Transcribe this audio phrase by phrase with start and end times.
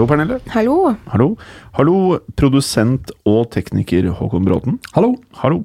[0.00, 0.38] Hallo, Pernille.
[0.48, 0.74] Hallo?
[1.12, 1.24] Hallo.
[1.76, 1.94] Hallo,
[2.32, 4.78] produsent og tekniker Håkon Bråten.
[4.94, 5.10] Hallo.
[5.42, 5.58] Hallo.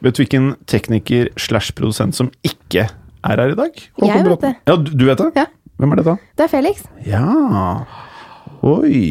[0.00, 3.76] Vet du hvilken tekniker slash produsent som ikke er her i dag?
[3.76, 4.56] Jeg vet Bråten.
[4.56, 4.72] det.
[4.72, 5.28] Ja, du, du vet det?
[5.36, 5.44] Ja.
[5.76, 6.14] Hvem er det da?
[6.40, 6.80] Det er Felix.
[7.04, 7.26] Ja
[8.64, 9.02] Oi.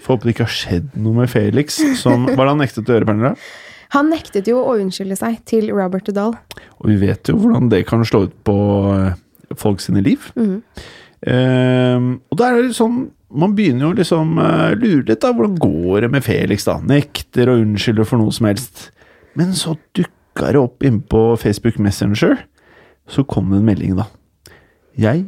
[0.00, 1.76] Får håpe det ikke har skjedd noe med Felix.
[2.00, 3.34] Som, hva er det han nektet å gjøre, Pernille?
[3.98, 6.32] Han nektet jo å unnskylde seg til Robert Dahl.
[6.80, 8.56] Og vi vet jo hvordan det kan slå ut på
[8.94, 9.20] eh,
[9.60, 10.32] folk sine liv.
[10.32, 10.62] Mm.
[11.26, 15.32] Um, og da er det sånn Man begynner jo liksom uh, lure litt, da.
[15.34, 16.78] Hvordan går det med Felix, da?
[16.82, 18.90] Nekter å unnskylde for noe som helst.
[19.38, 22.44] Men så dukka det opp innpå Facebook Messenger.
[23.10, 24.06] Så kom det en melding, da.
[24.96, 25.26] Jeg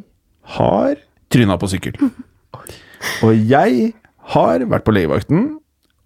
[0.59, 0.95] har
[1.33, 1.99] tryna på sykkel.
[3.27, 3.93] Og jeg
[4.35, 5.51] har vært på legevakten.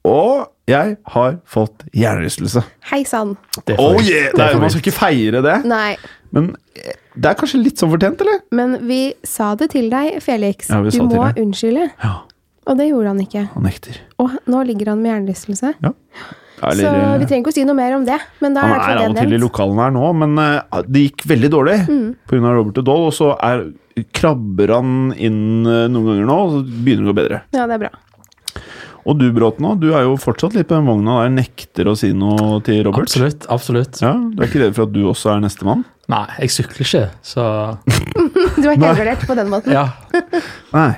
[0.09, 2.65] Og jeg har fått hjernerystelse.
[2.91, 3.37] Hei sann.
[3.77, 4.33] Oh yeah!
[4.35, 5.57] Det er, man skal ikke feire det.
[5.69, 5.95] Nei,
[6.32, 6.50] Men
[6.81, 8.38] eh, det er kanskje litt sånn fortjent, eller?
[8.56, 10.70] men vi sa det til deg, Felix.
[10.72, 11.41] Ja, vi du må deg.
[11.44, 11.91] unnskylde.
[12.03, 12.15] Ja.
[12.70, 13.43] Og det gjorde han ikke.
[13.56, 13.98] Han nekter.
[14.22, 15.72] Og nå ligger han med hjernerystelse.
[16.62, 18.20] Eller, så vi eh, trenger ikke å si noe mer om det.
[18.41, 21.03] Men da han er er av og til i lokalene her nå, men uh, det
[21.09, 22.15] gikk veldig dårlig Mm.
[22.38, 23.64] av Robert og Doll, og så er,
[24.14, 27.41] krabber han inn uh, noen ganger nå, og så begynner det å gå bedre.
[27.59, 27.93] Ja, det er bra.
[29.03, 32.12] Og du, Bråten, du er jo fortsatt litt på den vogna der, nekter å si
[32.14, 33.09] noe til Robert.
[33.10, 33.49] Absolutt.
[33.50, 33.99] absolutt.
[34.04, 35.82] Ja, Du er ikke redd for at du også er nestemann?
[36.11, 37.45] Nei, jeg sykler ikke, så
[38.63, 39.73] Du er helgardert på den måten.
[39.73, 39.85] ja.
[40.77, 40.93] Nei.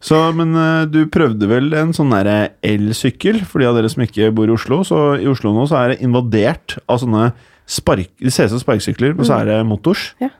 [0.00, 4.02] Så, men eh, du prøvde vel en sånn derre elsykkel, for de av dere som
[4.04, 4.82] ikke bor i Oslo.
[4.86, 7.30] Så i Oslo nå så er det invadert av sånne
[7.66, 8.12] spark...
[8.20, 10.10] Det ser ut som sparkesykler, men så er det motors.
[10.22, 10.30] Ja.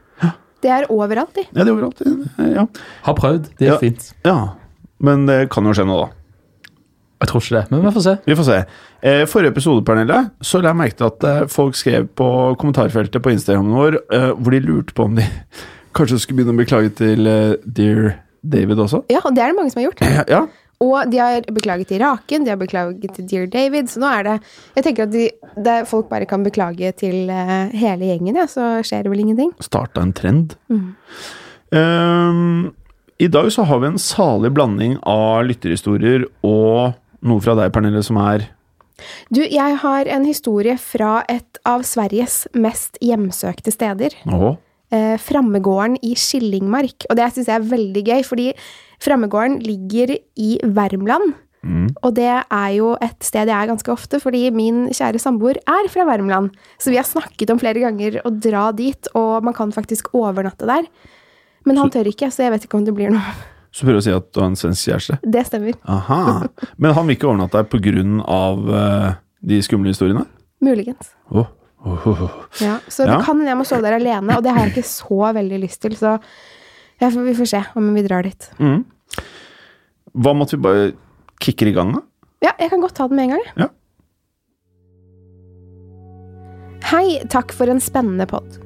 [0.64, 1.44] Det er overalt, de.
[1.52, 2.00] Ja, det er overalt.
[2.06, 2.66] eh, Ja.
[3.08, 3.50] Har prøvd.
[3.58, 3.78] Det er Ja.
[3.82, 4.12] fint.
[4.24, 4.36] ja.
[5.04, 6.08] Men det kan jo skje nå, da.
[7.16, 8.14] Jeg tror ikke det, men vi får se.
[8.26, 8.58] Vi får se.
[9.00, 12.28] Eh, forrige episode, Pernille, så la jeg merke til at eh, folk skrev på
[12.60, 15.24] kommentarfeltet på Instagramen vår eh, hvor de lurte på om de
[15.96, 19.06] kanskje skulle begynne å beklage til eh, Dear David også.
[19.12, 20.04] Ja, og det er det mange som har gjort.
[20.04, 20.44] Ja, ja.
[20.84, 24.26] Og de har beklaget til Raken, de har beklaget til Dear David, så nå er
[24.26, 24.34] det
[24.76, 25.30] Jeg tenker at de,
[25.64, 29.54] det, folk bare kan beklage til eh, hele gjengen, ja, så skjer det vel ingenting.
[29.64, 30.56] starta en trend.
[30.68, 30.92] Mm.
[31.80, 32.74] Ehm,
[33.18, 38.02] I dag så har vi en salig blanding av lytterhistorier og noe fra deg, Pernille,
[38.04, 38.48] som er
[39.28, 44.16] Du, jeg har en historie fra et av Sveriges mest hjemsøkte steder.
[44.24, 44.56] Åhå.
[44.90, 47.08] eh, Frammegården i Skillingmark.
[47.10, 48.52] Og det syns jeg er veldig gøy, fordi
[49.04, 51.34] Frammegården ligger i Värmland.
[51.66, 51.88] Mm.
[52.06, 55.90] Og det er jo et sted jeg er ganske ofte, fordi min kjære samboer er
[55.92, 56.54] fra Värmland.
[56.78, 60.68] Så vi har snakket om flere ganger å dra dit, og man kan faktisk overnatte
[60.68, 60.86] der.
[61.66, 63.34] Men han tør ikke, så jeg vet ikke om det blir noe.
[63.76, 65.18] Så prøver du å si at du har en svensk kjæreste.
[65.20, 65.76] Det stemmer.
[65.92, 66.46] Aha.
[66.80, 68.04] Men han vil ikke overnatte deg pga.
[68.24, 69.10] Uh,
[69.44, 70.24] de skumle historiene?
[70.64, 71.10] Muligens.
[71.28, 71.50] Oh.
[71.84, 72.22] Oh.
[72.64, 73.18] Ja, så Ja.
[73.18, 75.60] det kan hende jeg må sove der alene, og det har jeg ikke så veldig
[75.60, 76.16] lyst til, så
[76.98, 78.48] ja, vi får se om vi drar dit.
[78.58, 78.84] Mm.
[80.16, 80.92] Hva måtte vi bare
[81.38, 82.00] kicker i gang, da?
[82.42, 83.44] Ja, jeg kan godt ta den med en gang.
[83.60, 83.68] Ja.
[86.90, 88.65] Hei, takk for en spennende pod.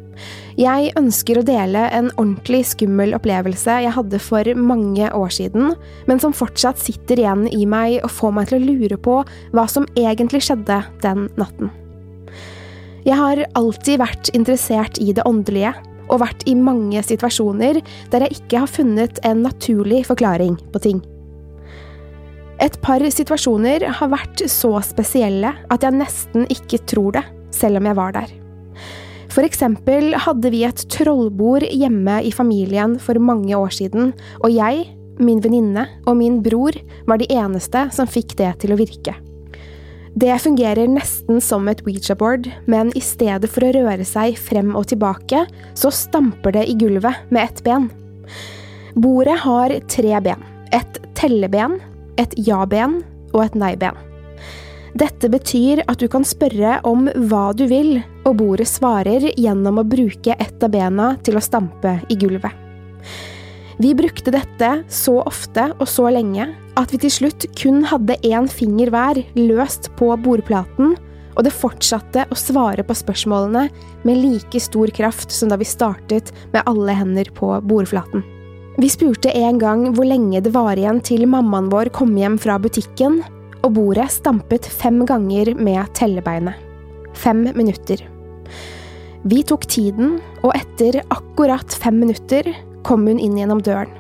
[0.61, 5.75] Jeg ønsker å dele en ordentlig skummel opplevelse jeg hadde for mange år siden,
[6.11, 9.21] men som fortsatt sitter igjen i meg og får meg til å lure på
[9.55, 11.71] hva som egentlig skjedde den natten.
[13.07, 15.73] Jeg har alltid vært interessert i det åndelige,
[16.11, 17.79] og vært i mange situasjoner
[18.11, 21.01] der jeg ikke har funnet en naturlig forklaring på ting.
[22.61, 27.25] Et par situasjoner har vært så spesielle at jeg nesten ikke tror det,
[27.57, 28.40] selv om jeg var der.
[29.31, 34.13] For eksempel hadde vi et trollbord hjemme i familien for mange år siden,
[34.43, 34.89] og jeg,
[35.21, 36.75] min venninne og min bror
[37.07, 39.15] var de eneste som fikk det til å virke.
[40.19, 44.89] Det fungerer nesten som et Ouija-board, men i stedet for å røre seg frem og
[44.91, 45.45] tilbake,
[45.79, 47.87] så stamper det i gulvet med ett ben.
[48.99, 50.43] Bordet har tre ben.
[50.75, 51.79] Et telleben,
[52.19, 54.10] et ja-ben og et nei-ben.
[54.99, 59.87] Dette betyr at du kan spørre om hva du vil, og bordet svarer gjennom å
[59.87, 62.51] bruke ett av bena til å stampe i gulvet.
[63.81, 68.51] Vi brukte dette så ofte og så lenge at vi til slutt kun hadde én
[68.51, 70.97] finger hver løst på bordplaten,
[71.39, 73.69] og det fortsatte å svare på spørsmålene
[74.05, 78.27] med like stor kraft som da vi startet med alle hender på bordflaten.
[78.81, 82.59] Vi spurte en gang hvor lenge det var igjen til mammaen vår kom hjem fra
[82.61, 83.23] butikken,
[83.61, 86.57] og bordet stampet fem ganger med tellebeinet.
[87.17, 88.03] Fem minutter.
[89.29, 92.47] Vi tok tiden, og etter akkurat fem minutter
[92.87, 93.93] kom hun inn gjennom døren.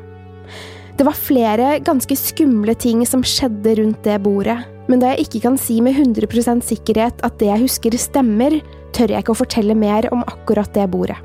[0.96, 4.58] Det var flere ganske skumle ting som skjedde rundt det bordet,
[4.88, 8.58] men da jeg ikke kan si med 100% sikkerhet at det jeg husker stemmer,
[8.96, 11.16] tør jeg ikke å fortelle mer om akkurat det bordet.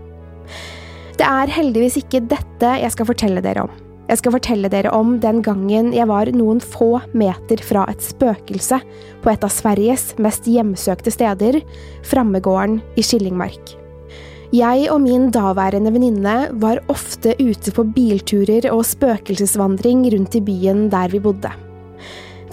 [1.15, 3.84] Det er heldigvis ikke dette jeg skal fortelle dere om.
[4.05, 8.77] Jeg skal fortelle dere om den gangen jeg var noen få meter fra et spøkelse
[9.23, 11.57] på et av Sveriges mest hjemsøkte steder,
[12.05, 13.73] Frammegården i Skillingmark.
[14.53, 20.85] Jeg og min daværende venninne var ofte ute på bilturer og spøkelsesvandring rundt i byen
[20.93, 21.49] der vi bodde.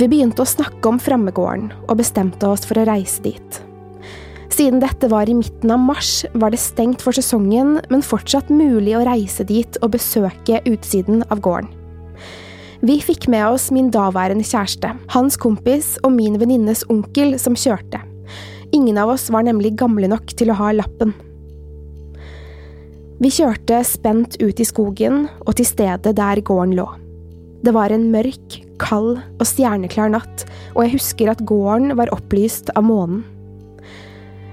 [0.00, 3.60] Vi begynte å snakke om Frammegården, og bestemte oss for å reise dit.
[4.52, 8.92] Siden dette var i midten av mars, var det stengt for sesongen, men fortsatt mulig
[8.98, 11.70] å reise dit og besøke utsiden av gården.
[12.82, 18.02] Vi fikk med oss min daværende kjæreste, hans kompis og min venninnes onkel som kjørte.
[18.76, 21.14] Ingen av oss var nemlig gamle nok til å ha lappen.
[23.22, 26.88] Vi kjørte spent ut i skogen og til stedet der gården lå.
[27.62, 30.44] Det var en mørk, kald og stjerneklar natt,
[30.74, 33.22] og jeg husker at gården var opplyst av månen.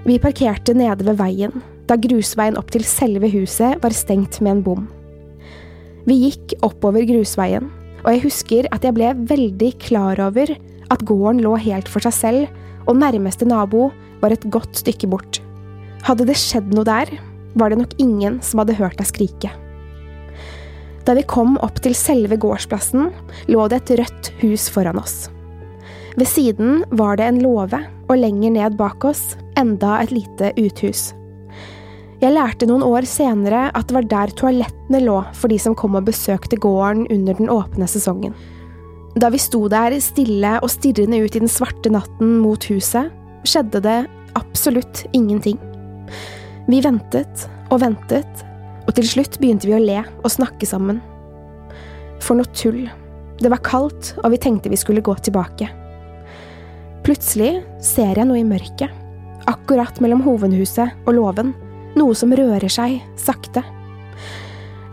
[0.07, 4.63] Vi parkerte nede ved veien, da grusveien opp til selve huset var stengt med en
[4.63, 4.87] bom.
[6.07, 7.67] Vi gikk oppover grusveien,
[8.05, 10.53] og jeg husker at jeg ble veldig klar over
[10.89, 13.89] at gården lå helt for seg selv, og nærmeste nabo
[14.23, 15.41] var et godt stykke bort.
[16.07, 17.11] Hadde det skjedd noe der,
[17.59, 19.51] var det nok ingen som hadde hørt deg skrike.
[21.05, 23.09] Da vi kom opp til selve gårdsplassen,
[23.51, 25.27] lå det et rødt hus foran oss.
[26.17, 31.11] Ved siden var det en låve, og lenger ned bak oss enda et lite uthus.
[32.19, 35.95] Jeg lærte noen år senere at det var der toalettene lå for de som kom
[35.95, 38.33] og besøkte gården under den åpne sesongen.
[39.19, 43.13] Da vi sto der stille og stirrende ut i den svarte natten mot huset,
[43.47, 43.97] skjedde det
[44.39, 45.57] absolutt ingenting.
[46.67, 48.45] Vi ventet og ventet,
[48.83, 50.99] og til slutt begynte vi å le og snakke sammen.
[52.19, 52.83] For noe tull.
[53.39, 55.69] Det var kaldt, og vi tenkte vi skulle gå tilbake.
[57.09, 58.91] Plutselig ser jeg noe i mørket,
[59.49, 61.55] akkurat mellom hovedhuset og låven,
[61.97, 63.63] noe som rører seg sakte.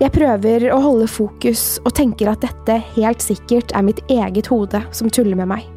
[0.00, 4.80] Jeg prøver å holde fokus og tenker at dette helt sikkert er mitt eget hode
[4.96, 5.68] som tuller med meg.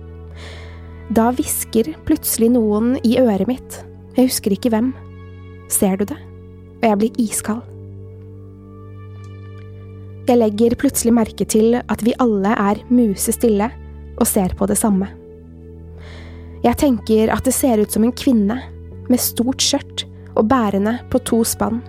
[1.12, 3.84] Da hvisker plutselig noen i øret mitt,
[4.16, 4.94] jeg husker ikke hvem.
[5.68, 6.22] Ser du det?
[6.80, 7.64] Og jeg blir iskald.
[10.32, 13.74] Jeg legger plutselig merke til at vi alle er musestille
[14.16, 15.19] og ser på det samme.
[16.66, 18.60] Jeg tenker at det ser ut som en kvinne,
[19.10, 20.04] med stort skjørt
[20.38, 21.80] og bærende på to spann.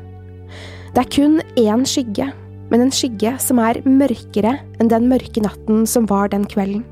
[0.95, 2.31] Det er kun én skygge,
[2.71, 6.85] men en skygge som er mørkere enn den mørke natten som var den kvelden.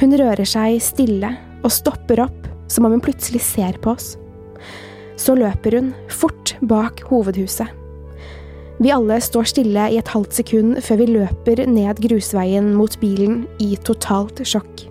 [0.00, 4.14] Hun rører seg stille og stopper opp som om hun plutselig ser på oss.
[5.20, 7.68] Så løper hun fort bak hovedhuset.
[8.80, 13.42] Vi alle står stille i et halvt sekund før vi løper ned grusveien mot bilen
[13.60, 14.86] i totalt sjokk.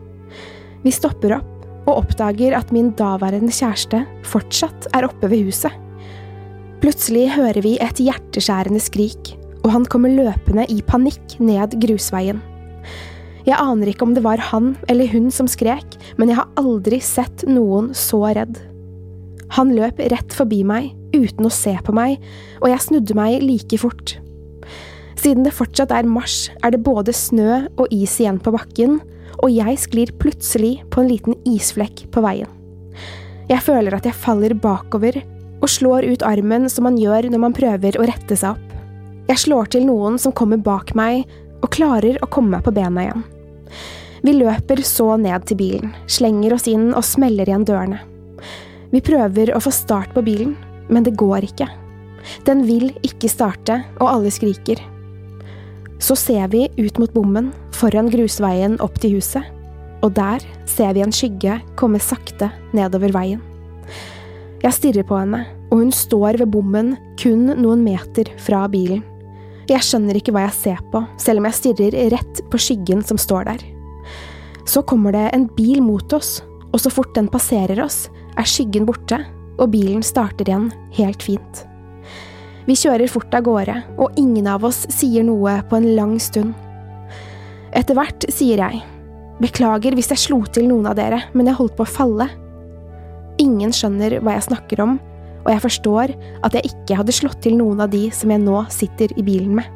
[0.83, 1.48] Vi stopper opp
[1.89, 5.73] og oppdager at min daværende kjæreste fortsatt er oppe ved huset.
[6.79, 9.33] Plutselig hører vi et hjerteskjærende skrik,
[9.65, 12.39] og han kommer løpende i panikk ned grusveien.
[13.47, 17.01] Jeg aner ikke om det var han eller hun som skrek, men jeg har aldri
[17.03, 18.59] sett noen så redd.
[19.57, 22.19] Han løp rett forbi meg, uten å se på meg,
[22.61, 24.19] og jeg snudde meg like fort.
[25.19, 28.99] Siden det fortsatt er mars, er det både snø og is igjen på bakken,
[29.39, 32.49] og jeg sklir plutselig på en liten isflekk på veien.
[33.49, 35.21] Jeg føler at jeg faller bakover
[35.59, 38.75] og slår ut armen som man gjør når man prøver å rette seg opp.
[39.29, 41.25] Jeg slår til noen som kommer bak meg,
[41.59, 43.25] og klarer å komme meg på bena igjen.
[44.23, 47.99] Vi løper så ned til bilen, slenger oss inn og smeller igjen dørene.
[48.89, 50.55] Vi prøver å få start på bilen,
[50.89, 51.67] men det går ikke.
[52.47, 54.81] Den vil ikke starte, og alle skriker.
[55.99, 59.43] Så ser vi ut mot bommen, foran grusveien opp til huset,
[59.99, 63.41] og der ser vi en skygge komme sakte nedover veien.
[64.63, 69.03] Jeg stirrer på henne, og hun står ved bommen kun noen meter fra bilen.
[69.69, 73.19] Jeg skjønner ikke hva jeg ser på, selv om jeg stirrer rett på skyggen som
[73.21, 73.65] står der.
[74.65, 76.39] Så kommer det en bil mot oss,
[76.71, 78.07] og så fort den passerer oss,
[78.39, 79.21] er skyggen borte,
[79.59, 81.68] og bilen starter igjen helt fint.
[82.69, 86.53] Vi kjører fort av gårde, og ingen av oss sier noe på en lang stund.
[87.73, 88.81] Etter hvert sier jeg,
[89.41, 92.27] beklager hvis jeg slo til noen av dere, men jeg holdt på å falle.
[93.41, 94.99] Ingen skjønner hva jeg snakker om,
[95.39, 96.13] og jeg forstår
[96.45, 99.55] at jeg ikke hadde slått til noen av de som jeg nå sitter i bilen
[99.57, 99.75] med.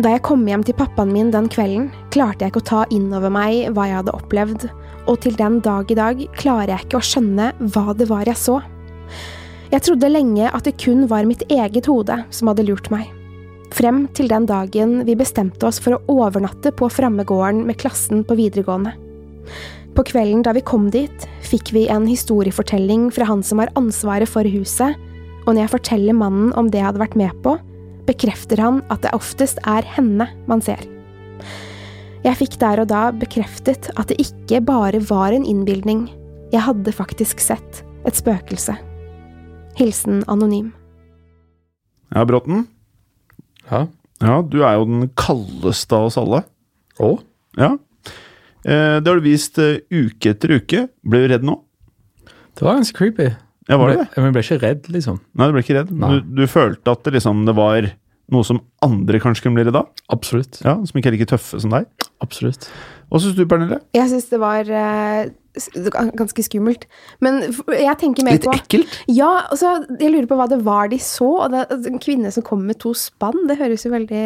[0.00, 3.10] Da jeg kom hjem til pappaen min den kvelden, klarte jeg ikke å ta inn
[3.12, 4.64] over meg hva jeg hadde opplevd,
[5.04, 8.40] og til den dag i dag klarer jeg ikke å skjønne hva det var jeg
[8.40, 8.62] så.
[9.70, 13.06] Jeg trodde lenge at det kun var mitt eget hode som hadde lurt meg.
[13.70, 18.34] Frem til den dagen vi bestemte oss for å overnatte på Frammegården med klassen på
[18.40, 18.96] videregående.
[19.94, 24.30] På kvelden da vi kom dit, fikk vi en historiefortelling fra han som har ansvaret
[24.30, 24.98] for huset,
[25.46, 27.54] og når jeg forteller mannen om det jeg hadde vært med på,
[28.10, 30.82] bekrefter han at det oftest er henne man ser.
[32.26, 36.08] Jeg fikk der og da bekreftet at det ikke bare var en innbilning,
[36.50, 38.74] jeg hadde faktisk sett et spøkelse.
[39.78, 40.72] Hilsen anonym.
[42.14, 42.66] Ja, Bråten?
[43.70, 43.86] Ja?
[44.20, 46.42] Ja, du er jo den kaldeste av oss alle.
[47.00, 47.12] Å?
[47.60, 47.70] Ja.
[48.66, 50.82] Eh, det har du vist eh, uke etter uke.
[51.06, 51.56] Ble du redd nå?
[52.58, 53.30] Det var ganske creepy.
[53.70, 54.04] Ja, var det?
[54.16, 55.20] Men jeg ble ikke redd, liksom.
[55.38, 55.92] Nei, du ble ikke redd?
[55.94, 57.86] Du, du følte at det, liksom, det var
[58.34, 59.88] noe som andre kanskje kunne bli redd av?
[60.12, 60.58] Absolutt.
[60.66, 61.86] Ja, Som ikke er like tøffe som deg?
[62.20, 62.68] Absolutt.
[63.10, 63.80] Hva syns du, Pernille?
[63.96, 65.30] Jeg syns det var eh,
[66.14, 66.84] ganske skummelt.
[67.24, 67.40] Men
[67.74, 68.98] jeg tenker mer Litt på ekkelt?
[69.10, 71.30] Ja, altså, jeg lurer på hva det var de så.
[71.46, 74.22] Og det, altså, en kvinne som kom med to spann, det høres jo veldig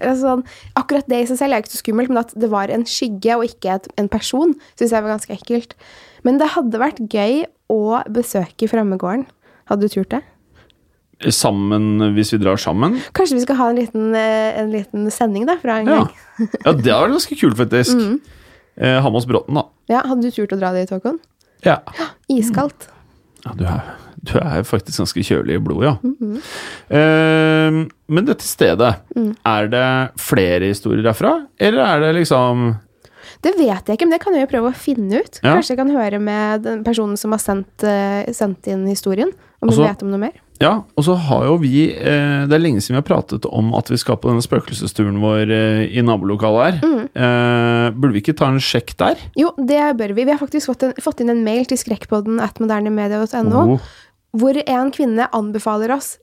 [0.00, 0.44] altså, sånn,
[0.80, 3.38] Akkurat det i seg selv er ikke så skummelt, men at det var en skygge
[3.38, 5.78] og ikke et, en person, syns jeg var ganske ekkelt.
[6.26, 7.82] Men det hadde vært gøy å
[8.12, 9.28] besøke Frammegården.
[9.70, 10.24] Hadde du turt det?
[11.32, 12.98] Sammen, hvis vi drar sammen?
[13.14, 15.98] Kanskje vi skal ha en liten, eh, en liten sending da, fra en Ja.
[16.04, 16.48] gang?
[16.64, 17.94] Ja, det er ganske kult, faktisk.
[17.96, 18.20] Mm.
[18.76, 19.64] Eh, ha med oss Bråten, da.
[19.88, 21.18] Ja, Hadde du turt å dra dit, Håkon?
[21.64, 21.78] Ja.
[22.28, 22.88] Iskaldt.
[23.44, 23.82] Ja, du er,
[24.24, 25.96] du er faktisk ganske kjølig i blodet, ja.
[26.02, 26.40] Mhm.
[26.90, 29.36] Eh, men dette stedet, Mm.
[29.44, 31.46] er det flere historier derfra?
[31.60, 32.78] Eller er det liksom
[33.42, 35.40] Det vet jeg ikke, men det kan jeg jo prøve å finne ut.
[35.42, 35.54] Ja.
[35.54, 39.28] Kanskje jeg kan høre med den personen som har sendt, eh, sendt inn historien,
[39.62, 40.32] om Altså- hun vet om noe mer.
[40.62, 43.72] Ja, og så har jo vi eh, Det er lenge siden vi har pratet om
[43.74, 46.78] at vi skal på denne spøkelsesturen vår eh, i nabolokalet her.
[46.86, 47.08] Mm.
[47.10, 49.18] Eh, burde vi ikke ta en sjekk der?
[49.38, 50.24] Jo, det bør vi.
[50.24, 53.80] Vi har faktisk fått, en, fått inn en mail til skrekkpodden at modernemedia.no, Oh.
[54.38, 56.14] hvor en kvinne anbefaler oss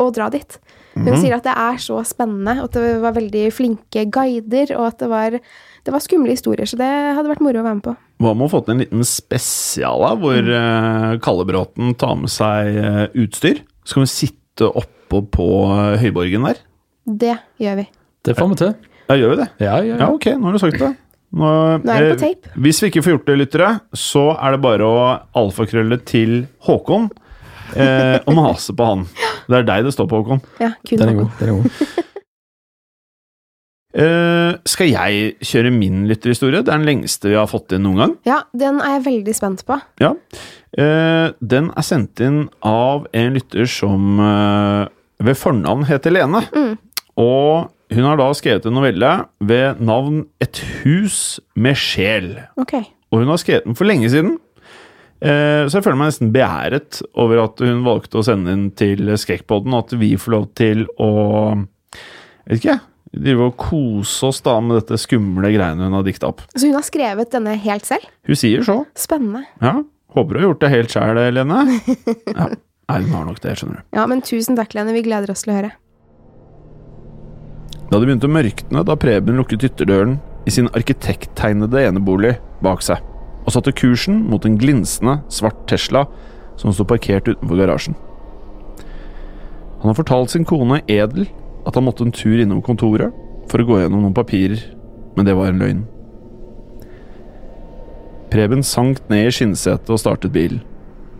[0.00, 0.58] å dra dit.
[0.94, 1.20] Hun Mhm.
[1.20, 4.98] sier at det er så spennende, og at det var veldig flinke guider, og at
[4.98, 5.30] det var,
[5.84, 7.96] det var skumle historier, så det hadde vært moro å være med på.
[8.20, 10.50] Hva med å få til en liten spesial da, hvor Mm.
[10.50, 13.60] eh, Kallebråten tar med seg eh, utstyr?
[13.84, 16.60] Så kan vi sitte oppå på eh, høyborgen der.
[17.06, 17.86] Det gjør vi.
[18.26, 18.74] Det får vi til.
[19.10, 19.48] Ja, gjør vi det?
[19.58, 19.96] Ja, ja, ja.
[20.04, 20.90] Ja, ok, nå har du sagt det.
[21.30, 21.48] Nå,
[21.82, 22.52] Nå er det på eh, tape.
[22.66, 25.00] Hvis vi ikke får gjort det, lyttere, så er det bare å
[25.40, 27.08] alfakrølle til Håkon
[27.74, 29.04] eh, og mase på han.
[29.50, 30.42] Det er deg det står på, Håkon.
[30.62, 31.34] Ja, kun Den er god.
[31.40, 32.06] Den er god.
[33.90, 36.62] Eh, skal jeg kjøre min lytterhistorie?
[36.62, 38.12] Det er den lengste vi har fått inn noen gang.
[38.28, 39.80] Ja, den er jeg veldig spent på.
[40.02, 40.14] Ja.
[40.70, 44.86] Uh, den er sendt inn av en lytter som uh,
[45.18, 46.44] ved fornavn heter Lene.
[46.54, 46.76] Mm.
[47.18, 49.10] Og hun har da skrevet en novelle
[49.42, 52.36] ved navn Et hus med sjel.
[52.62, 52.76] Ok.
[53.10, 54.36] Og hun har skrevet den for lenge siden.
[55.20, 59.74] Så jeg føler meg nesten beæret over at hun valgte å sende den til Skrekkpodden,
[59.76, 61.10] og at vi får lov til å
[62.46, 62.78] vet ikke,
[63.16, 66.44] drive og kose oss da med dette skumle greiene hun har dikta opp.
[66.54, 68.06] Så hun har skrevet denne helt selv?
[68.28, 68.80] Hun sier så.
[68.98, 69.44] Spennende.
[69.62, 69.80] Ja.
[70.14, 71.62] Håper du har gjort det helt sjæl, Lene.
[72.40, 72.50] Ja.
[72.90, 73.82] Nei, hun har nok det, skjønner du.
[73.94, 74.90] Ja, men tusen takk, Lene.
[74.96, 75.70] Vi gleder oss til å høre.
[77.90, 82.32] Da det begynte å mørkne da Preben lukket ytterdøren, i sin arkitekttegnede enebolig
[82.64, 83.02] bak seg,
[83.44, 86.06] og satte kursen mot en glinsende, svart Tesla
[86.58, 87.98] som sto parkert utenfor garasjen.
[89.80, 91.28] Han har fortalt sin kone Edel
[91.66, 93.14] at han måtte en tur innom kontoret
[93.50, 94.62] for å gå gjennom noen papirer,
[95.16, 95.84] men det var en løgn.
[98.30, 100.62] Preben sank ned i skinnsetet og startet bilen.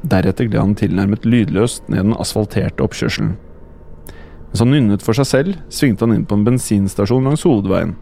[0.07, 3.35] Deretter gled han tilnærmet lydløst ned den asfalterte oppkjørselen.
[4.51, 7.97] Mens han nynnet for seg selv, svingte han inn på en bensinstasjon langs hovedveien.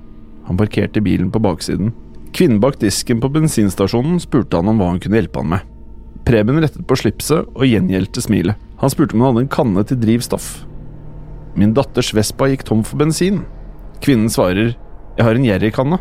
[0.49, 1.91] Han parkerte bilen på baksiden.
[2.37, 5.75] Kvinnen bak disken på bensinstasjonen spurte han om hva hun kunne hjelpe han med.
[6.29, 8.61] Preben rettet på slipset og gjengjeldte smilet.
[8.79, 10.68] Han spurte om hun hadde en kanne til drivstoff.
[11.59, 13.43] Min datters Vespa gikk tom for bensin.
[14.05, 14.77] Kvinnen svarer
[15.19, 15.99] jeg har en jerrykanne.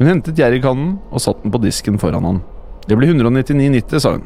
[0.00, 2.40] Hun hentet jerrykannen og satte den på disken foran han.
[2.88, 4.24] Det blir 199,90, sa hun.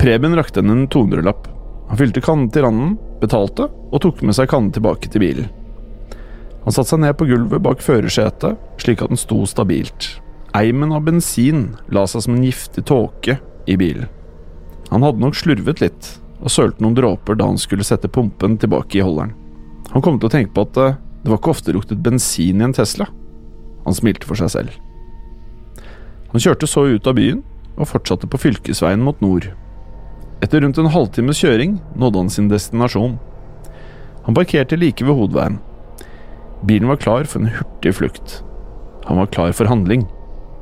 [0.00, 1.46] Preben rakte henne en 200-lapp.
[1.86, 5.52] Han fylte kannen til randen, betalte og tok med seg kannen tilbake til bilen.
[6.66, 10.16] Han satte seg ned på gulvet bak førersetet, slik at den sto stabilt.
[10.58, 13.38] Eimen av bensin la seg som en giftig tåke
[13.70, 14.10] i bilen.
[14.90, 18.98] Han hadde nok slurvet litt, og sølte noen dråper da han skulle sette pumpen tilbake
[18.98, 19.34] i holderen.
[19.92, 22.66] Han kom til å tenke på at eh, det var ikke ofte luktet bensin i
[22.66, 23.08] en Tesla.
[23.86, 24.74] Han smilte for seg selv.
[26.32, 27.44] Han kjørte så ut av byen,
[27.76, 29.50] og fortsatte på fylkesveien mot nord.
[30.44, 33.16] Etter rundt en halvtimes kjøring nådde han sin destinasjon.
[34.26, 35.58] Han parkerte like ved hovedveien.
[36.66, 38.40] Bilen var klar for en hurtig flukt.
[39.06, 40.06] Han var klar for handling.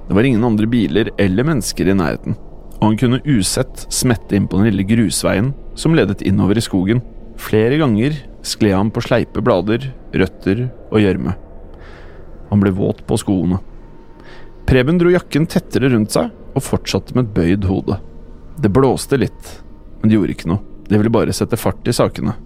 [0.09, 2.37] Det var ingen andre biler eller mennesker i nærheten,
[2.81, 7.03] og han kunne usett smette inn på den lille grusveien som ledet innover i skogen.
[7.41, 8.17] Flere ganger
[8.47, 11.35] skled han på sleipe blader, røtter og gjørme.
[12.51, 13.59] Han ble våt på skoene.
[14.69, 17.99] Preben dro jakken tettere rundt seg og fortsatte med et bøyd hode.
[18.61, 19.51] Det blåste litt,
[20.01, 20.63] men det gjorde ikke noe.
[20.85, 22.37] Det ville bare sette fart i sakene.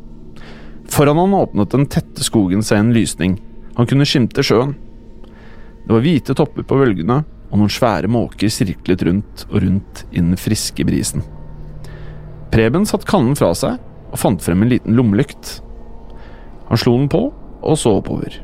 [0.88, 3.37] Foran han åpnet den tette skogen seg en lysning.
[3.76, 4.76] Han kunne skimte sjøen.
[5.85, 10.20] Det var hvite topper på bølgene, og noen svære måker sirklet rundt og rundt i
[10.20, 11.25] den friske brisen.
[12.52, 15.58] Preben satt kannen fra seg og fant frem en liten lommelykt.
[16.69, 17.26] Han slo den på
[17.58, 18.41] og så oppover.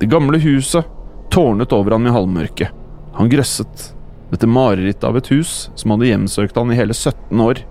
[0.00, 0.86] Det gamle huset
[1.32, 2.72] tårnet over han i halvmørket.
[3.16, 3.92] Han grøsset.
[4.32, 7.62] Dette marerittet av et hus som hadde hjemsøkt han i hele 17 år,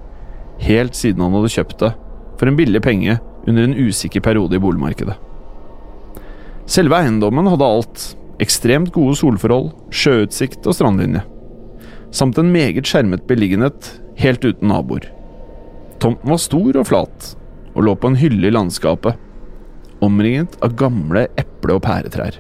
[0.62, 1.92] helt siden han hadde kjøpt det
[2.38, 3.18] for en billig penge
[3.48, 5.16] under en usikker periode i boligmarkedet.
[6.70, 8.06] Selve eiendommen hadde alt.
[8.42, 11.22] Ekstremt gode solforhold, sjøutsikt og strandlinje.
[12.14, 15.06] Samt en meget skjermet beliggenhet helt uten naboer.
[16.02, 17.26] Tomten var stor og flat,
[17.76, 19.20] og lå på en hylle i landskapet,
[20.02, 22.40] omringet av gamle eple- og pæretrær.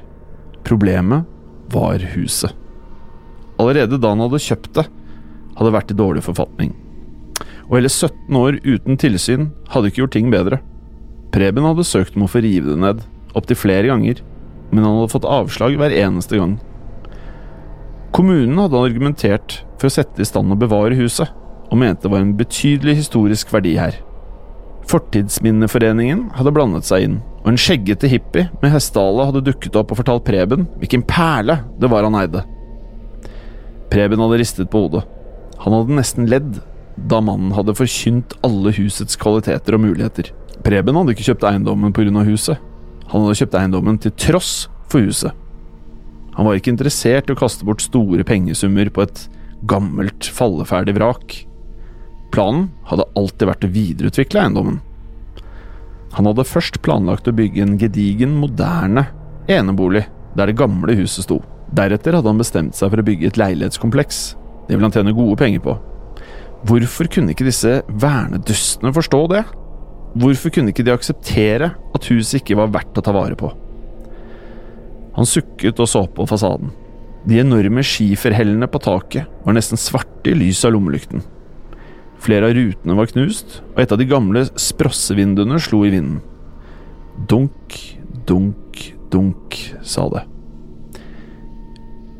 [0.65, 1.27] Problemet
[1.69, 2.55] var huset.
[3.61, 4.87] Allerede da han hadde kjøpt det,
[5.53, 6.73] hadde det vært i dårlig forfatning.
[7.69, 10.57] Og hele 17 år uten tilsyn hadde ikke gjort ting bedre.
[11.31, 13.03] Preben hadde søkt om å få rive det ned,
[13.37, 14.23] opptil flere ganger,
[14.71, 16.57] men han hadde fått avslag hver eneste gang.
[18.11, 21.29] Kommunen hadde argumentert for å sette i stand og bevare huset,
[21.71, 23.97] og mente det var en betydelig historisk verdi her.
[24.91, 30.01] Fortidsminneforeningen hadde blandet seg inn, og en skjeggete hippie med hestehale hadde dukket opp og
[30.01, 32.43] fortalt Preben hvilken perle det var han eide.
[33.91, 35.05] Preben hadde ristet på hodet.
[35.63, 36.59] Han hadde nesten ledd
[37.09, 40.31] da mannen hadde forkynt alle husets kvaliteter og muligheter.
[40.65, 42.25] Preben hadde ikke kjøpt eiendommen pga.
[42.27, 42.57] huset.
[43.11, 45.31] Han hadde kjøpt eiendommen til tross for huset.
[46.35, 49.25] Han var ikke interessert i å kaste bort store pengesummer på et
[49.67, 51.50] gammelt, falleferdig vrak.
[52.31, 54.79] Planen hadde alltid vært å videreutvikle eiendommen.
[56.15, 59.07] Han hadde først planlagt å bygge en gedigen, moderne
[59.51, 61.39] enebolig der det gamle huset sto.
[61.75, 64.19] Deretter hadde han bestemt seg for å bygge et leilighetskompleks.
[64.67, 65.77] Det ville han tjene gode penger på.
[66.67, 69.41] Hvorfor kunne ikke disse vernedustene forstå det?
[70.21, 73.49] Hvorfor kunne ikke de akseptere at huset ikke var verdt å ta vare på?
[75.15, 76.71] Han sukket og så på fasaden.
[77.27, 81.23] De enorme skiferhellene på taket var nesten svarte i lys av lommelykten.
[82.21, 86.19] Flere av rutene var knust, og et av de gamle sprossevinduene slo i vinden.
[87.29, 87.77] Dunk,
[88.29, 90.21] dunk, dunk, sa det.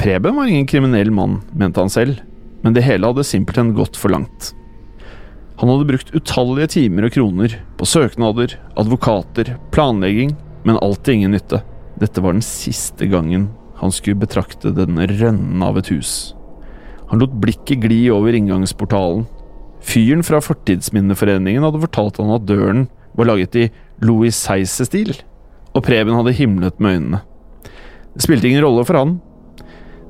[0.01, 2.23] Preben var ingen kriminell mann, mente han selv,
[2.65, 4.55] men det hele hadde simpelthen gått for langt.
[5.61, 10.33] Han hadde brukt utallige timer og kroner på søknader, advokater, planlegging,
[10.65, 11.61] men alt til ingen nytte.
[12.01, 16.33] Dette var den siste gangen han skulle betrakte denne rønnen av et hus.
[17.09, 19.27] Han lot blikket gli over inngangsportalen.
[19.81, 22.85] Fyren fra Fortidsminneforeningen hadde fortalt han at døren
[23.17, 23.67] var laget i
[24.05, 25.13] Louis Seisse-stil,
[25.73, 27.21] og Preben hadde himlet med øynene.
[28.13, 29.17] Det spilte ingen rolle for han.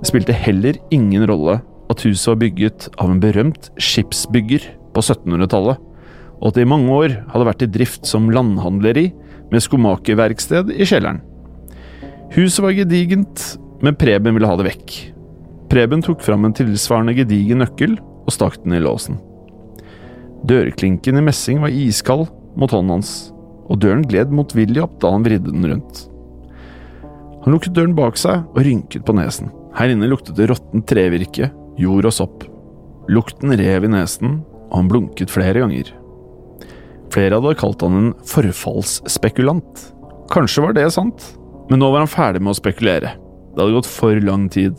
[0.01, 1.59] Det spilte heller ingen rolle
[1.91, 5.79] at huset var bygget av en berømt skipsbygger på 1700-tallet,
[6.41, 9.11] og at det i mange år hadde vært i drift som landhandleri
[9.51, 11.21] med skomakerverksted i kjelleren.
[12.35, 13.43] Huset var gedigent,
[13.83, 14.95] men Preben ville ha det vekk.
[15.71, 19.19] Preben tok fram en tilsvarende gedigen nøkkel og stakk den i låsen.
[20.47, 22.27] Dørklinken i messing var iskald
[22.57, 23.11] mot hånden hans,
[23.69, 26.05] og døren gled motvillig opp da han vridde den rundt.
[27.43, 29.51] Han lukket døren bak seg og rynket på nesen.
[29.77, 31.49] Her inne luktet det råttent trevirke,
[31.79, 32.45] jord og sopp.
[33.09, 35.93] Lukten rev i nesen, og han blunket flere ganger.
[37.11, 39.87] Flere hadde kalt han en forfallsspekulant.
[40.31, 41.25] Kanskje var det sant,
[41.69, 43.15] men nå var han ferdig med å spekulere.
[43.51, 44.77] Det hadde gått for lang tid.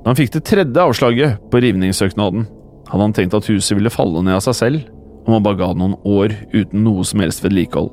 [0.00, 2.46] Da han fikk det tredje avslaget på rivningssøknaden,
[2.90, 4.88] hadde han tenkt at huset ville falle ned av seg selv
[5.26, 7.90] om han bare ga noen år uten noe som helst vedlikehold.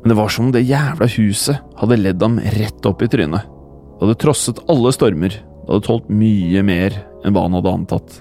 [0.00, 3.44] Men det var som om det jævla huset hadde ledd ham rett opp i trynet.
[3.44, 8.20] Det hadde trosset alle stormer, det hadde tålt mye mer enn hva han hadde antatt.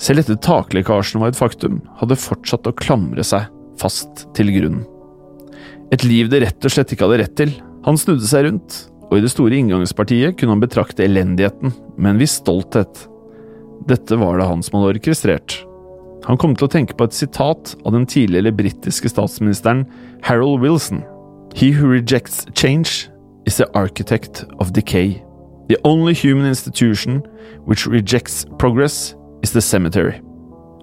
[0.00, 3.46] Selv etter taklekkasjen var et faktum, hadde fortsatt å klamre seg
[3.80, 4.86] fast til grunnen.
[5.94, 7.52] Et liv det rett og slett ikke hadde rett til.
[7.84, 8.76] Han snudde seg rundt,
[9.10, 13.06] og i det store inngangspartiet kunne han betrakte elendigheten med en viss stolthet.
[13.88, 15.60] Dette var det han som hadde orkestrert.
[16.26, 19.86] Han kom til å tenke på et sitat av den tidligere britiske statsministeren
[20.26, 21.00] Harold Wilson.
[21.56, 23.08] He who rejects change
[23.46, 25.22] is the architect of decay.
[25.68, 27.22] The only human institution
[27.66, 30.20] which rejects progress is the cemetery.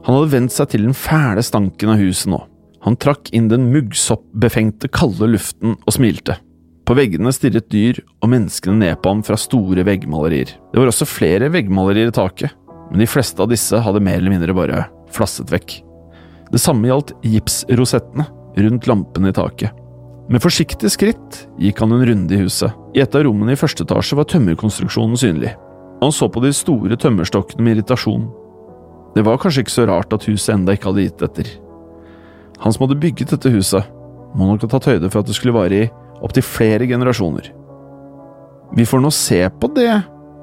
[0.07, 2.41] Han hadde vent seg til den fæle stanken av huset nå.
[2.85, 6.37] Han trakk inn den muggsoppbefengte, kalde luften og smilte.
[6.87, 10.53] På veggene stirret dyr og menneskene ned på ham fra store veggmalerier.
[10.71, 12.53] Det var også flere veggmalerier i taket,
[12.91, 15.81] men de fleste av disse hadde mer eller mindre bare flasset vekk.
[16.51, 19.75] Det samme gjaldt gipsrosettene rundt lampene i taket.
[20.27, 22.73] Med forsiktige skritt gikk han en runde i huset.
[22.95, 25.53] I et av rommene i første etasje var tømmerkonstruksjonen synlig.
[26.01, 28.27] Han så på de store tømmerstokkene med irritasjon.
[29.15, 31.53] Det var kanskje ikke så rart at huset enda ikke hadde gitt etter.
[32.61, 33.87] Han som hadde bygget dette huset,
[34.35, 35.87] må nok ha tatt høyde for at det skulle vare i
[36.23, 37.47] opptil flere generasjoner.
[38.75, 39.93] Vi får nå se på det,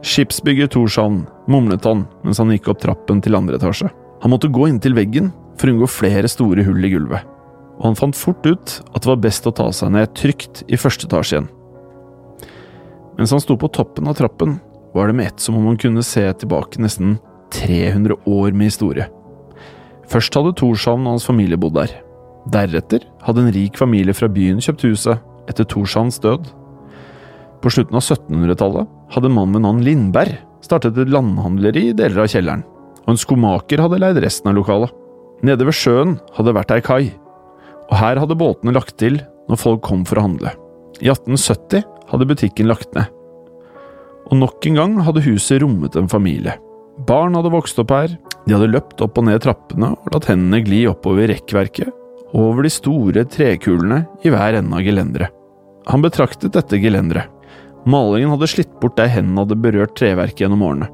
[0.05, 3.91] skipsbygger Torshavn, mumlet han mens han gikk opp trappen til andre etasje.
[4.23, 7.25] Han måtte gå inntil veggen for å unngå flere store hull i gulvet,
[7.79, 10.79] og han fant fort ut at det var best å ta seg ned trygt i
[10.81, 11.51] første etasje igjen.
[13.19, 14.59] Mens han sto på toppen av trappen,
[14.95, 17.17] var det med ett som om han kunne se tilbake nesten
[17.55, 19.07] 300 år med historie.
[20.11, 21.95] Først hadde Torshavn og hans familie bodd der.
[22.53, 26.47] Deretter hadde en rik familie fra byen kjøpt huset etter Torshavns død.
[27.65, 32.27] På slutten av 1700-tallet hadde en mann ved navn Lindberg startet et landhandleri i deler
[32.27, 32.65] av kjelleren,
[33.07, 34.93] og en skomaker hadde leid resten av lokalet.
[35.45, 37.07] Nede ved sjøen hadde det vært ei kai,
[37.89, 39.17] og her hadde båtene lagt til
[39.49, 40.53] når folk kom for å handle.
[41.01, 43.09] I 1870 hadde butikken lagt ned.
[44.29, 46.59] Og nok en gang hadde huset rommet en familie.
[47.09, 48.13] Barn hadde vokst opp her,
[48.45, 51.89] de hadde løpt opp og ned trappene og latt hendene gli oppover rekkverket
[52.35, 55.33] og over de store trekulene i hver ende av gelenderet.
[55.89, 57.34] Han betraktet dette gelenderet.
[57.85, 60.89] Malingen hadde slitt bort der hendene hadde berørt treverket gjennom årene.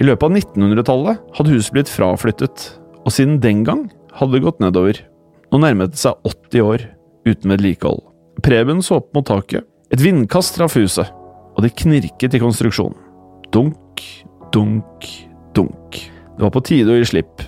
[0.00, 2.66] I løpet av 1900-tallet hadde huset blitt fraflyttet,
[3.04, 3.84] og siden den gang
[4.16, 5.02] hadde det gått nedover.
[5.50, 6.86] Nå nærmet det seg 80 år
[7.28, 8.00] uten vedlikehold.
[8.40, 9.66] Preben så opp mot taket.
[9.92, 11.10] Et vindkast traff huset,
[11.56, 12.96] og det knirket i konstruksjonen.
[13.52, 14.00] Dunk,
[14.54, 15.08] dunk,
[15.56, 15.98] dunk.
[16.36, 17.42] Det var på tide å gi slipp.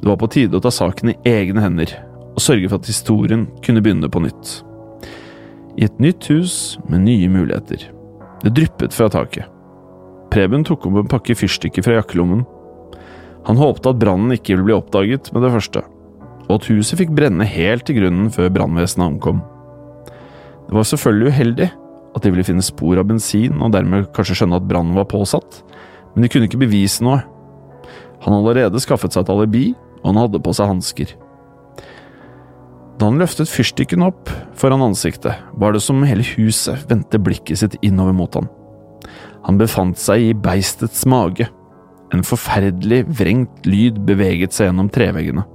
[0.00, 1.94] Det var på tide å ta saken i egne hender
[2.30, 4.60] og sørge for at historien kunne begynne på nytt.
[5.80, 6.54] I et nytt hus
[6.92, 7.86] med nye muligheter.
[8.42, 9.46] Det dryppet fra taket.
[10.28, 12.42] Preben tok opp en pakke fyrstikker fra jakkelommen.
[13.48, 15.82] Han håpte at brannen ikke ville bli oppdaget med det første,
[16.44, 19.40] og at huset fikk brenne helt til grunnen før brannvesenet ankom.
[20.68, 24.60] Det var selvfølgelig uheldig at de ville finne spor av bensin og dermed kanskje skjønne
[24.60, 25.62] at brannen var påsatt,
[26.12, 27.22] men de kunne ikke bevise noe.
[28.20, 29.70] Han hadde allerede skaffet seg et alibi,
[30.02, 31.16] og han hadde på seg hansker.
[33.00, 34.28] Da han løftet fyrstikken opp
[34.60, 38.50] foran ansiktet, var det som hele huset vendte blikket sitt innover mot han.
[39.46, 41.46] Han befant seg i beistets mage.
[42.12, 45.46] En forferdelig vrengt lyd beveget seg gjennom treveggene.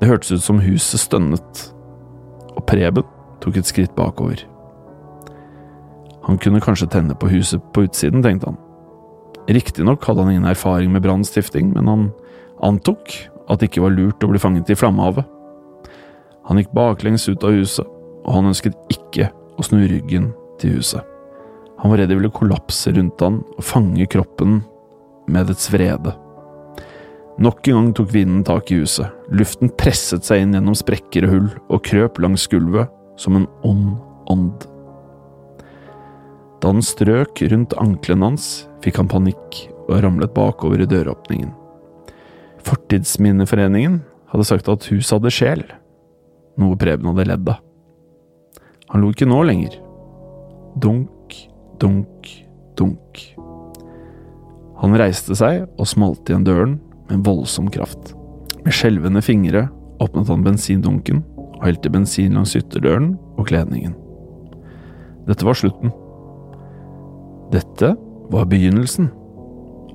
[0.00, 1.62] Det hørtes ut som huset stønnet,
[2.56, 3.04] og Preben
[3.44, 4.40] tok et skritt bakover.
[6.24, 8.60] Han kunne kanskje tenne på huset på utsiden, tenkte han.
[9.52, 12.10] Riktignok hadde han ingen erfaring med brannstifting, men han
[12.64, 13.12] antok
[13.46, 15.35] at det ikke var lurt å bli fanget i flammehavet.
[16.46, 17.86] Han gikk baklengs ut av huset,
[18.26, 20.30] og han ønsket ikke å snu ryggen
[20.60, 21.02] til huset.
[21.80, 24.60] Han var redd det ville kollapse rundt han og fange kroppen
[25.30, 26.14] med dets vrede.
[27.42, 31.34] Nok en gang tok vinden tak i huset, luften presset seg inn gjennom sprekker og
[31.34, 32.88] hull og krøp langs gulvet
[33.20, 33.98] som en ond
[34.32, 34.64] ånd.
[36.62, 41.52] Da den strøk rundt ankelen hans, fikk han panikk og ramlet bakover i døråpningen.
[42.66, 44.00] Fortidsminneforeningen
[44.32, 45.66] hadde sagt at huset hadde sjel,
[46.60, 47.62] noe Preben hadde ledd av.
[48.92, 49.74] Han lo ikke nå lenger.
[50.80, 51.34] Dunk,
[51.82, 52.30] dunk,
[52.78, 53.22] dunk.
[54.80, 56.78] Han reiste seg og smalt igjen døren
[57.10, 58.12] med voldsom kraft.
[58.64, 59.66] Med skjelvende fingre
[60.02, 61.22] åpnet han bensindunken
[61.56, 63.94] og helte bensin langs ytterdøren og kledningen.
[65.26, 65.92] Dette var slutten.
[67.54, 67.94] Dette
[68.30, 69.08] var begynnelsen.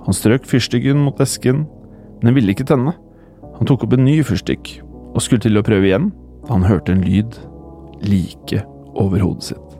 [0.01, 1.65] Han strøk fyrstikken mot esken,
[2.19, 2.95] men den ville ikke tenne.
[3.57, 4.79] Han tok opp en ny fyrstikk
[5.11, 6.09] og skulle til å prøve igjen
[6.45, 7.37] da han hørte en lyd
[8.01, 8.63] like
[8.97, 9.77] over hodet sitt.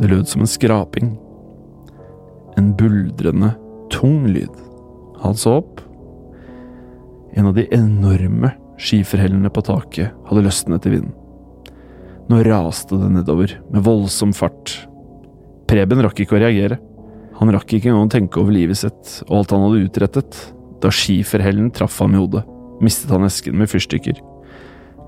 [0.00, 1.14] Det lød som en skraping.
[2.56, 3.54] En buldrende,
[3.92, 4.52] tung lyd.
[5.22, 5.80] Han så opp.
[7.36, 11.14] En av de enorme skiferhellene på taket hadde løsnet i vinden.
[12.26, 14.74] Nå raste det nedover, med voldsom fart.
[15.70, 16.78] Preben rakk ikke å reagere.
[17.38, 20.40] Han rakk ikke engang å tenke over livet sitt og alt han hadde utrettet.
[20.82, 22.42] Da skiferhellen traff ham i hodet,
[22.84, 24.18] mistet han esken med fyrstikker.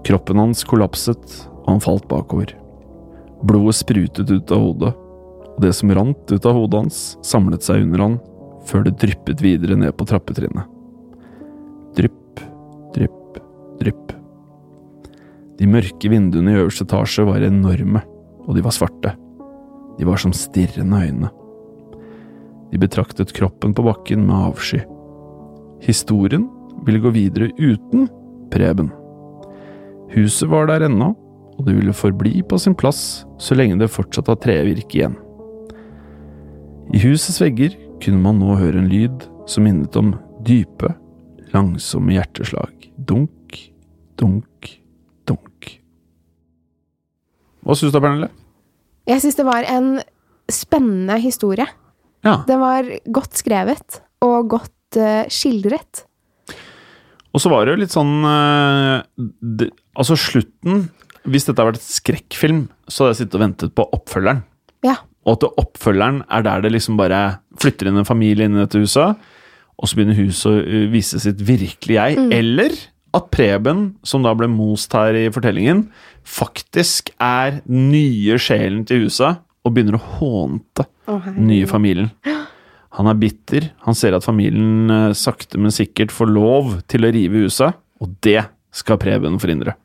[0.08, 1.34] Kroppen hans kollapset,
[1.66, 2.54] og han falt bakover.
[3.44, 4.92] Blodet sprutet ut av hodet,
[5.52, 8.14] og det som rant ut av hodet hans, samlet seg under han,
[8.64, 10.64] før det dryppet videre ned på trappetrinnet.
[11.98, 12.40] Drypp,
[12.94, 13.40] drypp,
[13.82, 14.14] drypp.
[15.58, 18.00] De mørke vinduene i øverste etasje var enorme,
[18.46, 19.12] og de var svarte.
[19.98, 21.32] De var som stirrende øyne.
[22.70, 24.80] De betraktet kroppen på bakken med avsky.
[25.84, 26.46] Historien
[26.86, 28.08] ville gå videre uten
[28.48, 28.88] Preben.
[30.14, 31.12] Huset var der ennå,
[31.58, 35.18] og det ville forbli på sin plass så lenge det fortsatt har trevirke igjen.
[36.94, 40.14] I husets vegger kunne man nå høre en lyd som minnet om
[40.46, 40.94] dype,
[41.52, 42.88] langsomme hjerteslag.
[42.96, 43.58] Dunk,
[44.20, 44.70] dunk,
[45.28, 45.72] dunk.
[47.66, 48.30] Hva syns du, Pernille?
[49.08, 49.98] Jeg syns det var en
[50.48, 51.66] spennende historie.
[52.24, 52.42] Ja.
[52.48, 56.04] Den var godt skrevet og godt uh, skildret.
[57.36, 59.68] Og så var det jo litt sånn uh, det,
[59.98, 60.88] Altså, slutten
[61.28, 64.44] Hvis dette hadde vært et skrekkfilm, så hadde jeg sittet og ventet på oppfølgeren.
[64.87, 64.94] Ja.
[65.26, 68.80] Og at oppfølgeren er der det liksom bare flytter inn en familie inn i dette
[68.80, 69.18] huset,
[69.78, 72.22] og så begynner huset å uh, vise sitt virkelige jeg.
[72.22, 72.32] Mm.
[72.38, 72.78] Eller
[73.16, 75.87] at Preben, som da ble most her i fortellingen,
[76.24, 82.12] faktisk er nye sjelen til huset og begynner å hånte den nye familien.
[82.98, 83.68] Han er bitter.
[83.87, 88.16] Han ser at familien eh, sakte, men sikkert får lov til å rive huset, og
[88.24, 88.40] det
[88.74, 89.76] skal Preben forhindre.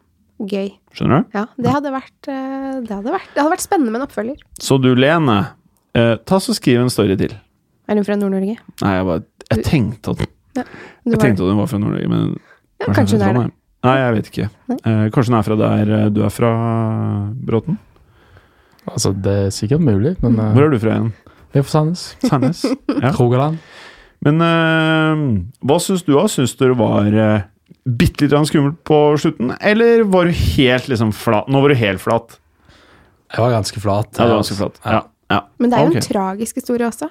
[0.43, 0.69] Gøy.
[0.93, 1.37] Skjønner du?
[1.37, 4.41] Ja, det hadde vært, eh, det hadde vært, det hadde vært spennende med en oppfølger.
[4.59, 5.37] Så du, Lene,
[5.95, 7.33] eh, ta så skriv en story til.
[7.87, 8.57] Er hun fra Nord-Norge?
[8.81, 10.19] Nei, jeg bare Jeg tenkte at
[10.55, 12.39] Ja, du Jeg var- tenkte at hun var fra Nord-Norge, men
[12.79, 13.51] Ja, kanskje hun er det.
[13.83, 14.49] Nei, jeg vet ikke.
[14.85, 16.51] Eh, kanskje hun er fra der eh, du er fra,
[17.35, 17.77] Bråten?
[18.87, 21.13] Altså, det er sikkert mulig, men eh, Hvor er du fra igjen?
[21.53, 22.15] Jeg er fra Sandnes.
[22.23, 22.65] Sandnes?
[23.03, 23.11] Ja.
[23.11, 23.57] Rogaland.
[24.23, 25.23] Men eh,
[25.67, 26.25] hva syns du, da?
[26.31, 27.41] Syns du det var uh,
[27.83, 31.49] bitte litt skummelt på slutten, eller var du helt liksom flat?
[31.51, 32.37] Nå var du helt flat.
[33.33, 34.09] Jeg var ganske flat.
[34.13, 34.79] Ja, du var ganske flat.
[34.85, 35.01] Ja.
[35.33, 35.41] ja.
[35.57, 36.03] Men det er jo okay.
[36.03, 37.09] en tragisk historie også.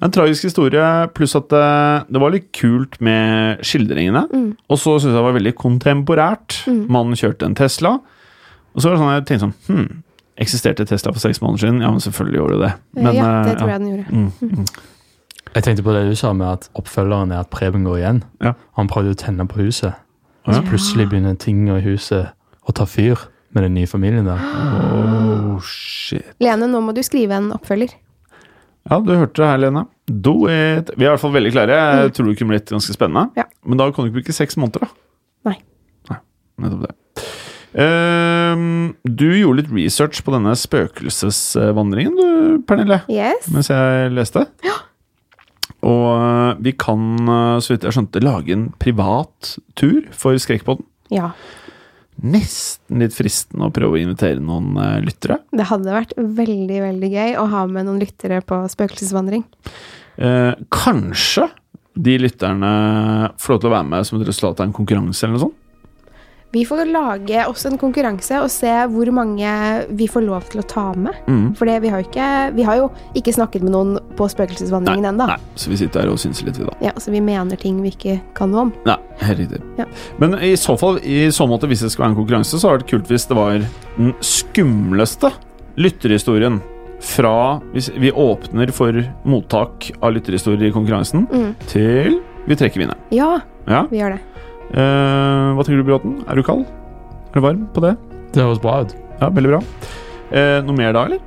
[0.00, 0.84] En tragisk historie,
[1.16, 1.64] pluss at det,
[2.08, 4.22] det var litt kult med skildringene.
[4.30, 4.52] Mm.
[4.70, 6.60] Og så syns jeg det var veldig kontemporært.
[6.70, 6.84] Mm.
[6.92, 7.98] Mannen kjørte en Tesla.
[8.70, 10.02] Og så var det sånn jeg tenkte sånn Hm,
[10.40, 11.82] eksisterte Tesla for seks måneder siden?
[11.84, 12.72] Ja, men selvfølgelig gjorde det det.
[13.00, 14.14] Men, ja, det eh, tror jeg den gjorde.
[14.14, 14.70] Mm, mm.
[15.54, 18.20] Jeg tenkte på det du sa med at oppfølgeren er at Preben går igjen.
[18.44, 18.52] Ja.
[18.78, 19.94] Han prøvde å tenne på huset,
[20.46, 20.68] og så Ja.
[20.68, 22.30] plutselig begynner ting i huset
[22.68, 23.18] å ta fyr
[23.52, 24.38] med den nye familien der.
[24.38, 26.24] Oh, shit.
[26.40, 27.90] Lene, nå må du skrive en oppfølger.
[28.88, 29.86] Ja, du hørte det her, Lene.
[30.08, 30.90] Do it.
[30.96, 31.68] Vi er i hvert fall veldig klare.
[32.04, 33.26] Jeg tror det kunne blitt ganske spennende.
[33.30, 33.36] Mm.
[33.36, 33.44] Ja.
[33.66, 34.88] Men da kan du ikke bruke seks måneder, da.
[35.50, 35.56] Nei.
[36.10, 36.18] Nei,
[36.58, 36.94] nettopp det.
[37.74, 43.02] Ehm, du gjorde litt research på denne spøkelsesvandringen, du, Pernille.
[43.08, 43.46] Yes.
[43.52, 44.46] Mens jeg leste.
[45.86, 50.86] Og eh, vi kan, eh, så vidt jeg skjønte, lage en privat tur for Skrekkpodden.
[51.14, 51.32] Ja.
[52.20, 55.40] Nesten litt fristende å prøve å invitere noen eh, lyttere.
[55.56, 59.46] Det hadde vært veldig, veldig gøy å ha med noen lyttere på spøkelsesvandring.
[60.20, 61.48] Eh, kanskje
[62.00, 62.70] de lytterne
[63.40, 65.56] får lov til å være med som et resultat av en konkurranse eller noe sånt.
[66.52, 69.50] Vi får lage oss en konkurranse og se hvor mange
[69.94, 71.14] vi får lov til å ta med.
[71.30, 71.52] Mm.
[71.54, 75.28] For vi, har jo ikke, vi har jo ikke snakket med noen på spøkelsesvandringen ennå.
[75.54, 76.74] Så vi sitter her og synser litt, vi, da.
[76.88, 78.72] Ja, så vi mener ting vi ikke kan noe om.
[78.88, 79.60] Nei, helt riktig.
[79.78, 79.86] Ja.
[80.18, 82.82] Men i så fall, i så måte, hvis det skal være en konkurranse, så hadde
[82.82, 83.62] det vært kult hvis det var
[84.00, 85.30] den skumleste
[85.78, 86.58] lytterhistorien
[87.00, 88.92] fra Hvis vi åpner for
[89.24, 91.54] mottak av lytterhistorier i konkurransen, Mm.
[91.70, 92.98] til vi trekker vinneren.
[93.10, 93.86] Ja, Ja.
[93.88, 94.20] vi gjør det.
[94.70, 96.20] Eh, hva tenker du, Bråten?
[96.30, 96.66] Er du kald?
[97.30, 97.96] Er du varm på det?
[98.34, 98.94] Det høres bra ut.
[99.20, 99.60] Ja, veldig bra.
[100.30, 101.22] Eh, noe mer da, eller?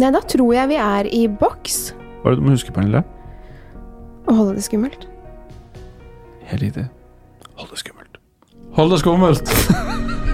[0.00, 1.78] Nei, da tror jeg vi er i boks.
[2.20, 3.04] Hva er det du må huske, Pernille?
[4.28, 5.06] Å holde det skummelt.
[6.50, 6.86] Helt riktig.
[7.56, 8.20] Hold det skummelt.
[8.76, 9.54] Hold det skummelt.